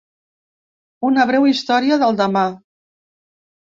Una 1.11 1.27
breu 1.33 1.47
història 1.53 2.01
del 2.07 2.21
demà. 2.25 2.49